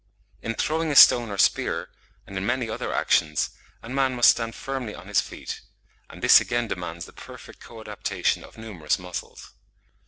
In 0.41 0.55
throwing 0.55 0.89
a 0.91 0.95
stone 0.95 1.29
or 1.29 1.37
spear, 1.37 1.91
and 2.25 2.35
in 2.35 2.43
many 2.43 2.67
other 2.67 2.91
actions, 2.91 3.51
a 3.83 3.89
man 3.89 4.15
must 4.15 4.31
stand 4.31 4.55
firmly 4.55 4.95
on 4.95 5.07
his 5.07 5.21
feet; 5.21 5.61
and 6.09 6.23
this 6.23 6.41
again 6.41 6.67
demands 6.67 7.05
the 7.05 7.13
perfect 7.13 7.59
co 7.59 7.79
adaptation 7.79 8.43
of 8.43 8.57
numerous 8.57 8.97
muscles. 8.97 9.51